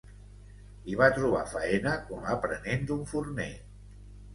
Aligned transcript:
Hi 0.85 0.95
va 1.01 1.11
trobar 1.19 1.43
faena 1.53 1.95
com 2.09 2.27
a 2.27 2.35
aprenent 2.41 2.93
d'un 2.93 3.09
forner. 3.17 3.51